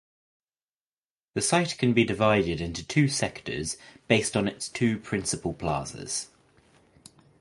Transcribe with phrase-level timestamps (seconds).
[1.35, 3.77] The site can be divided into two sectors
[4.07, 6.29] based on its two principal plazas.